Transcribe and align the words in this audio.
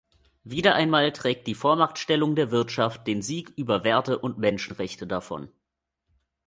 Wieder 0.43 0.73
einmal 0.73 1.11
trägt 1.11 1.45
die 1.45 1.53
Vormachtstellung 1.53 2.35
der 2.35 2.49
Wirtschaft 2.49 3.05
den 3.05 3.21
Sieg 3.21 3.53
über 3.55 3.83
Werte 3.83 4.17
und 4.17 4.39
Menschenrechte 4.39 5.05
davon. 5.05 5.51